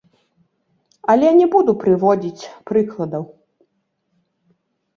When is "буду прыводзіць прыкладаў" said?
1.57-3.23